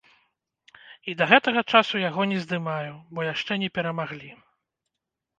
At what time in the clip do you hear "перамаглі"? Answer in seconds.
3.77-4.31